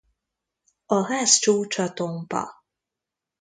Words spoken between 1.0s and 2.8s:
ház csúcsa tompa.